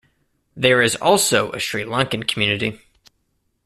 [0.55, 2.81] There is also a Sri Lankan community.